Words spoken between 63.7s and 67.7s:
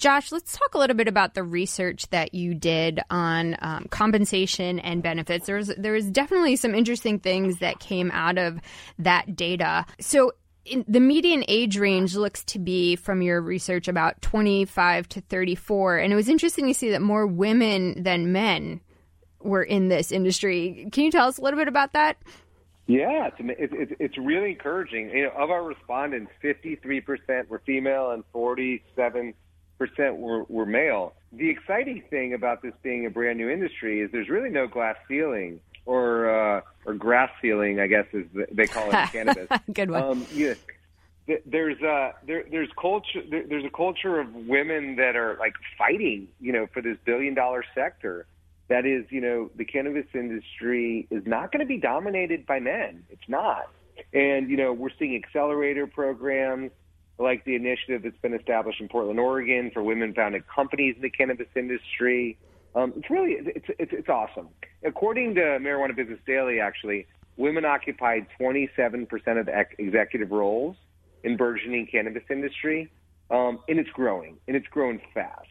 it's it's awesome. According to Marijuana Business Daily, actually, women